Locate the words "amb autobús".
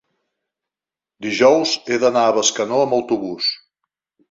2.87-3.55